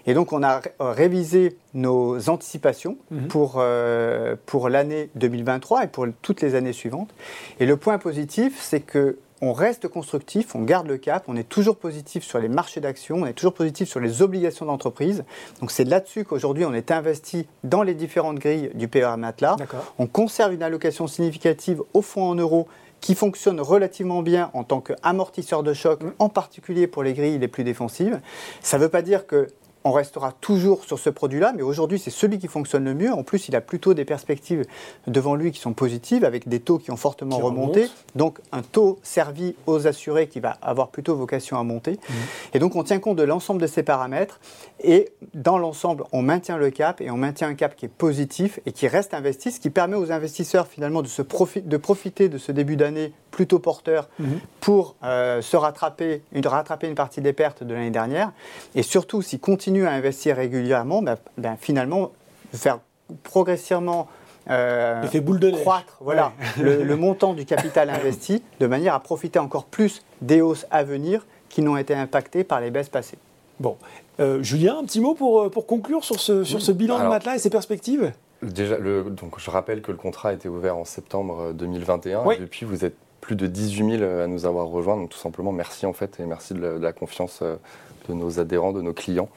Et 0.06 0.14
donc, 0.14 0.34
on 0.34 0.44
a 0.44 0.62
révisé 0.80 1.58
nos 1.74 2.30
anticipations 2.30 2.98
mhm. 3.12 3.28
pour, 3.28 3.56
euh, 3.58 4.36
pour 4.46 4.70
l'année 4.70 5.10
2023 5.16 5.84
et 5.84 5.88
pour 5.88 6.08
toutes 6.22 6.42
les 6.42 6.56
années 6.56 6.74
suivantes. 6.74 7.14
Et 7.60 7.66
le 7.66 7.78
point 7.78 7.98
positif, 7.98 8.60
c'est 8.62 8.80
que 8.80 9.18
on 9.42 9.54
reste 9.54 9.88
constructif, 9.88 10.56
on 10.56 10.64
garde 10.64 10.88
le 10.88 10.98
cap, 10.98 11.24
on 11.28 11.36
est 11.36 11.48
toujours 11.48 11.78
positif 11.78 12.24
sur 12.24 12.40
les 12.40 12.50
marchés 12.50 12.82
d'actions, 12.82 13.18
on 13.18 13.26
est 13.26 13.34
toujours 13.34 13.54
positif 13.54 13.90
sur 13.90 14.00
les 14.00 14.22
obligations 14.22 14.66
d'entreprise. 14.66 15.24
Donc 15.62 15.72
c'est 15.72 15.86
là-dessus 15.86 16.26
qu'aujourd'hui 16.26 16.66
on 16.66 16.74
est 16.74 16.92
investi 16.92 17.48
dans 17.64 17.84
les 17.84 17.94
différentes 17.94 18.40
grilles 18.40 18.72
du 18.74 18.88
PER 18.88 19.16
Matelas. 19.18 19.58
On 19.98 20.08
conserve 20.08 20.54
une 20.54 20.64
allocation 20.64 21.08
significative 21.08 21.82
au 21.94 22.02
fonds 22.02 22.30
en 22.30 22.36
euros 22.36 22.68
qui 23.02 23.16
fonctionne 23.16 23.62
relativement 23.62 24.22
bien 24.22 24.52
en 24.54 24.64
tant 24.64 24.82
qu'amortisseur 24.82 25.64
de 25.64 25.74
choc, 25.74 26.04
mm. 26.04 26.12
en 26.20 26.30
particulier 26.30 26.88
pour 26.88 27.04
les 27.04 27.14
grilles 27.14 27.40
les 27.40 27.48
plus 27.48 27.64
défensives. 27.64 28.20
Ça 28.62 28.78
ne 28.78 28.84
veut 28.84 28.90
pas 28.90 29.02
dire 29.02 29.26
que 29.26 29.48
on 29.84 29.92
restera 29.92 30.34
toujours 30.42 30.84
sur 30.84 31.00
ce 31.00 31.10
produit-là, 31.10 31.54
mais 31.56 31.62
aujourd'hui, 31.62 32.00
c'est 32.00 32.10
celui 32.10 32.38
qui 32.38 32.48
fonctionne 32.48 32.84
le 32.84 32.94
mieux. 32.94 33.12
En 33.12 33.24
plus, 33.24 33.48
il 33.48 33.56
a 33.56 33.62
plutôt 33.62 33.94
des 33.94 34.06
perspectives 34.06 34.66
devant 35.08 35.36
lui 35.36 35.52
qui 35.52 35.60
sont 35.60 35.74
positives, 35.74 36.26
avec 36.26 36.48
des 36.48 36.60
taux 36.60 36.78
qui 36.80 36.92
ont 36.92 36.98
fortement 36.98 37.38
remonté. 37.38 37.88
Donc, 38.16 38.40
un 38.52 38.62
taux 38.62 39.00
servi 39.04 39.56
aux 39.68 39.88
assurés 39.88 40.28
qui 40.28 40.40
va 40.40 40.58
avoir 40.62 40.90
plutôt 40.90 41.16
vocation 41.16 41.58
à 41.58 41.64
monter. 41.64 41.94
Mmh. 41.94 42.14
Et 42.54 42.60
donc, 42.60 42.76
on 42.76 42.84
tient 42.84 43.00
compte 43.00 43.18
de 43.18 43.24
l'ensemble 43.24 43.62
de 43.62 43.68
ces 43.68 43.84
paramètres. 43.84 44.40
Et 44.84 45.12
dans 45.34 45.58
l'ensemble, 45.58 46.04
on 46.12 46.22
maintient 46.22 46.58
le 46.58 46.72
cap 46.72 47.02
et 47.02 47.10
on 47.12 47.18
maintient 47.18 47.48
un 47.48 47.56
cap 47.56 47.76
qui 47.76 47.86
est 47.86 47.90
positif 47.90 48.60
et 48.66 48.72
qui 48.72 48.88
reste 48.88 49.14
investi, 49.14 49.52
ce 49.52 49.60
qui 49.60 49.70
permet 49.70 49.96
aux 49.96 50.12
investisseurs 50.12 50.68
finalement 50.68 51.02
de, 51.02 51.08
se 51.08 51.22
de 51.22 51.78
profiter 51.78 52.30
de 52.30 52.38
ce 52.38 52.52
début 52.52 52.76
d'année 52.76 53.14
plutôt 53.32 53.60
porteur 53.60 54.10
mmh. 54.20 54.26
pour 54.60 54.96
euh, 55.04 55.42
se 55.42 55.58
rattraper 55.58 56.22
une, 56.32 56.46
rattraper 56.46 56.88
une 56.88 56.96
partie 56.96 57.22
des 57.22 57.34
pertes 57.34 57.64
de 57.64 57.74
l'année 57.74 57.92
dernière. 57.92 58.32
Et 58.76 58.84
surtout, 58.84 59.22
s'ils 59.22 59.40
continuent 59.40 59.86
à 59.86 59.92
investir 59.92 60.36
régulièrement, 60.36 61.02
ben, 61.02 61.18
ben, 61.38 61.58
finalement, 61.60 62.12
faire 62.54 62.80
progressivement 63.24 64.08
euh, 64.50 65.04
boule 65.22 65.40
de 65.40 65.52
croître 65.52 65.98
voilà, 66.02 66.32
le, 66.60 66.96
montant 66.96 67.34
du 67.34 67.46
capital 67.46 67.90
investi 67.90 68.42
de 68.60 68.68
manière 68.68 68.94
à 68.94 69.00
profiter 69.00 69.40
encore 69.40 69.66
plus 69.66 70.04
des 70.22 70.42
hausses 70.42 70.66
à 70.72 70.84
venir 70.84 71.26
qui 71.50 71.62
n'ont 71.62 71.78
été 71.78 71.94
impactées 71.94 72.44
par 72.44 72.62
les 72.62 72.72
baisses 72.72 72.90
passées. 72.90 73.18
Bon, 73.60 73.78
euh, 74.20 74.42
Julien, 74.42 74.78
un 74.80 74.86
petit 74.86 75.02
mot 75.02 75.14
pour, 75.14 75.52
pour 75.52 75.68
conclure 75.68 76.04
sur 76.04 76.20
ce, 76.20 76.44
sur 76.44 76.62
ce 76.62 76.72
bilan 76.72 77.00
de 77.00 77.08
matelas 77.08 77.36
et 77.36 77.40
ses 77.40 77.50
perspectives? 77.50 78.12
Déjà, 78.42 78.78
le, 78.78 79.04
donc 79.04 79.38
je 79.38 79.50
rappelle 79.50 79.82
que 79.82 79.92
le 79.92 79.98
contrat 79.98 80.30
a 80.30 80.34
été 80.34 80.48
ouvert 80.48 80.78
en 80.78 80.86
septembre 80.86 81.52
2021 81.54 82.30
et 82.32 82.38
depuis 82.38 82.66
vous 82.66 82.86
êtes 82.86 82.96
plus 83.30 83.36
de 83.36 83.46
18 83.46 84.00
000 84.00 84.04
à 84.04 84.26
nous 84.26 84.48
avoir 84.48 84.68
rejoints. 84.70 84.98
Donc 84.98 85.10
tout 85.10 85.20
simplement 85.20 85.52
merci 85.52 85.86
en 85.86 85.94
fait 85.94 86.20
et 86.20 86.26
merci 86.26 86.56
de 86.56 86.62
la 86.62 86.94
confiance 86.94 87.44
de 87.44 88.14
nos 88.16 88.40
adhérents, 88.40 88.72
de 88.72 88.82
nos 88.82 88.94
clients. 88.94 89.30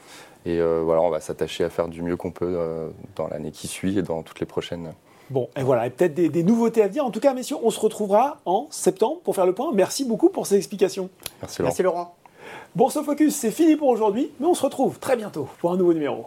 Et 0.47 0.61
euh, 0.61 0.81
voilà, 0.83 1.03
on 1.03 1.11
va 1.11 1.21
s'attacher 1.21 1.63
à 1.63 1.69
faire 1.69 1.89
du 1.89 2.01
mieux 2.03 2.17
qu'on 2.17 2.31
peut 2.31 2.47
euh, 2.49 2.89
dans 3.17 3.29
l'année 3.29 3.51
qui 3.51 3.69
suit 3.69 3.99
et 3.99 4.03
dans 4.03 4.23
toutes 4.23 4.41
les 4.41 4.47
prochaines. 4.47 4.95
Bon, 5.29 5.51
et 5.57 5.63
voilà, 5.63 5.87
et 5.87 5.91
peut-être 5.91 6.15
des, 6.15 6.43
nouveautés 6.43 6.83
à 6.83 6.89
venir. 6.89 7.05
En 7.05 7.11
tout 7.11 7.21
cas, 7.21 7.35
messieurs, 7.35 7.57
on 7.63 7.71
se 7.71 7.79
retrouvera 7.79 8.39
en 8.47 8.67
septembre 8.71 9.21
pour 9.23 9.35
faire 9.35 9.47
le 9.47 9.53
point. 9.53 9.71
Merci 9.75 10.07
beaucoup 10.07 10.31
pour 10.31 10.47
ces 10.47 10.57
explications. 10.57 11.11
Merci 11.43 11.59
Laurent. 11.61 11.69
Merci 11.69 11.83
Laurent. 11.83 12.17
Bourse 12.75 13.03
Focus, 13.03 13.37
c'est 13.37 13.51
fini 13.51 13.77
pour 13.77 13.89
aujourd'hui, 13.89 14.31
mais 14.41 14.47
on 14.47 14.55
se 14.55 14.63
retrouve 14.63 14.99
très 14.99 15.17
bientôt 15.17 15.49
pour 15.61 15.73
un 15.73 15.77
nouveau 15.77 15.93
numéro. 15.93 16.25